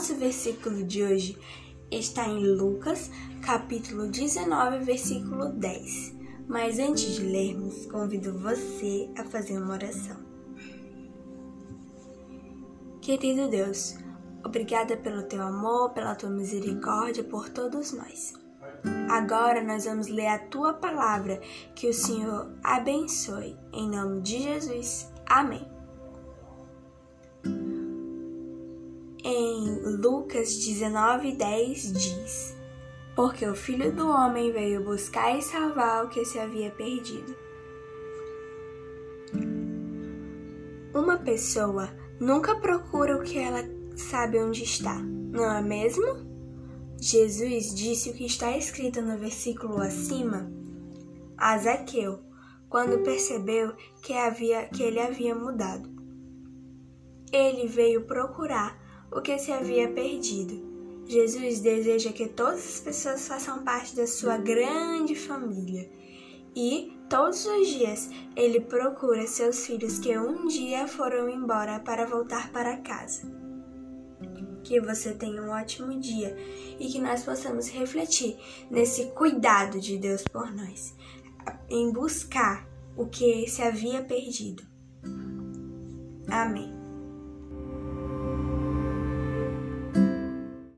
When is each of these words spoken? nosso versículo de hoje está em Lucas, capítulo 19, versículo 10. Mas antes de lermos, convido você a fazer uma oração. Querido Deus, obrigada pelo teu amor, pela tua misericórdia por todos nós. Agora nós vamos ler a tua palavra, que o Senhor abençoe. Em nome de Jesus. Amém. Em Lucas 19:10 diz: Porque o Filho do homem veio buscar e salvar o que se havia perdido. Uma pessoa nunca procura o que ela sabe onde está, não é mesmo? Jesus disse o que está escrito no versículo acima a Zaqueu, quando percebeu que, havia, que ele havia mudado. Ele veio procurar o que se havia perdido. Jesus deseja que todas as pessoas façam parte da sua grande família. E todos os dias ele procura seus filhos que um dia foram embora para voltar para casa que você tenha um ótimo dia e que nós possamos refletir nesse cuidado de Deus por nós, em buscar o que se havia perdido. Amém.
nosso 0.00 0.14
versículo 0.14 0.82
de 0.82 1.02
hoje 1.02 1.38
está 1.90 2.26
em 2.26 2.42
Lucas, 2.56 3.10
capítulo 3.42 4.06
19, 4.06 4.78
versículo 4.78 5.50
10. 5.50 6.16
Mas 6.48 6.78
antes 6.78 7.16
de 7.16 7.22
lermos, 7.22 7.84
convido 7.84 8.32
você 8.38 9.10
a 9.18 9.24
fazer 9.24 9.58
uma 9.58 9.74
oração. 9.74 10.16
Querido 13.02 13.50
Deus, 13.50 13.94
obrigada 14.42 14.96
pelo 14.96 15.24
teu 15.24 15.42
amor, 15.42 15.90
pela 15.90 16.14
tua 16.14 16.30
misericórdia 16.30 17.22
por 17.22 17.50
todos 17.50 17.92
nós. 17.92 18.32
Agora 19.10 19.62
nós 19.62 19.84
vamos 19.84 20.08
ler 20.08 20.28
a 20.28 20.38
tua 20.38 20.72
palavra, 20.72 21.42
que 21.74 21.86
o 21.86 21.92
Senhor 21.92 22.50
abençoe. 22.64 23.54
Em 23.70 23.90
nome 23.90 24.22
de 24.22 24.40
Jesus. 24.40 25.12
Amém. 25.26 25.79
Em 29.32 29.78
Lucas 29.84 30.48
19:10 30.58 31.92
diz: 31.92 32.56
Porque 33.14 33.46
o 33.46 33.54
Filho 33.54 33.94
do 33.94 34.08
homem 34.08 34.50
veio 34.50 34.82
buscar 34.82 35.38
e 35.38 35.40
salvar 35.40 36.04
o 36.04 36.08
que 36.08 36.24
se 36.24 36.36
havia 36.36 36.68
perdido. 36.72 37.36
Uma 40.92 41.16
pessoa 41.18 41.88
nunca 42.18 42.56
procura 42.56 43.16
o 43.16 43.22
que 43.22 43.38
ela 43.38 43.62
sabe 43.94 44.36
onde 44.36 44.64
está, 44.64 44.96
não 44.98 45.48
é 45.48 45.62
mesmo? 45.62 46.26
Jesus 47.00 47.72
disse 47.72 48.10
o 48.10 48.14
que 48.14 48.26
está 48.26 48.56
escrito 48.56 49.00
no 49.00 49.16
versículo 49.16 49.80
acima 49.80 50.50
a 51.38 51.56
Zaqueu, 51.56 52.18
quando 52.68 53.04
percebeu 53.04 53.74
que, 54.02 54.12
havia, 54.12 54.66
que 54.66 54.82
ele 54.82 54.98
havia 54.98 55.36
mudado. 55.36 55.88
Ele 57.32 57.68
veio 57.68 58.04
procurar 58.06 58.89
o 59.12 59.20
que 59.20 59.38
se 59.38 59.52
havia 59.52 59.88
perdido. 59.88 60.68
Jesus 61.06 61.60
deseja 61.60 62.12
que 62.12 62.28
todas 62.28 62.66
as 62.66 62.80
pessoas 62.80 63.26
façam 63.26 63.64
parte 63.64 63.96
da 63.96 64.06
sua 64.06 64.36
grande 64.36 65.14
família. 65.14 65.90
E 66.54 66.92
todos 67.08 67.44
os 67.46 67.68
dias 67.68 68.10
ele 68.36 68.60
procura 68.60 69.26
seus 69.26 69.66
filhos 69.66 69.98
que 69.98 70.16
um 70.18 70.46
dia 70.46 70.86
foram 70.86 71.28
embora 71.28 71.80
para 71.80 72.06
voltar 72.06 72.50
para 72.52 72.76
casa 72.78 73.40
que 74.62 74.80
você 74.80 75.12
tenha 75.12 75.42
um 75.42 75.50
ótimo 75.50 75.98
dia 75.98 76.36
e 76.78 76.88
que 76.88 77.00
nós 77.00 77.24
possamos 77.24 77.68
refletir 77.68 78.36
nesse 78.70 79.06
cuidado 79.06 79.80
de 79.80 79.98
Deus 79.98 80.22
por 80.22 80.52
nós, 80.54 80.94
em 81.68 81.92
buscar 81.92 82.68
o 82.96 83.06
que 83.06 83.48
se 83.48 83.62
havia 83.62 84.02
perdido. 84.02 84.62
Amém. 86.28 86.79